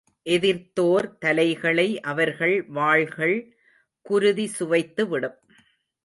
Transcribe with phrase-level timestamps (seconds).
[0.25, 3.35] எதிர்த்தோர் தலைகளை அவர்கள் வாள்கள்
[4.05, 5.37] குருதி சுவைத்து விடும்.